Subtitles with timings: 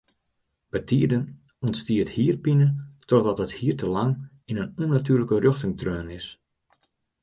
[0.71, 1.23] Bytiden
[1.65, 2.67] ûntstiet hierpine
[3.07, 4.13] trochdat it hier te lang
[4.49, 6.27] yn in ûnnatuerlike rjochting treaun is.